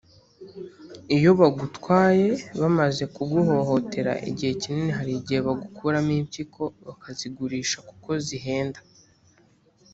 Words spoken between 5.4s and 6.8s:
bagukuramo impyiko